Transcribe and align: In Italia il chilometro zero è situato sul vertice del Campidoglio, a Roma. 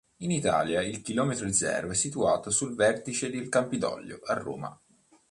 In 0.23 0.31
Italia 0.31 0.81
il 0.81 1.03
chilometro 1.03 1.51
zero 1.53 1.91
è 1.91 1.93
situato 1.93 2.49
sul 2.49 2.73
vertice 2.73 3.29
del 3.29 3.49
Campidoglio, 3.49 4.19
a 4.23 4.33
Roma. 4.33 4.75